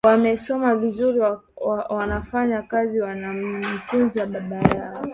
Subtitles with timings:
[0.07, 1.19] wamesoma vizuri
[1.89, 5.03] wanafanya kazi wanamtunza baba yao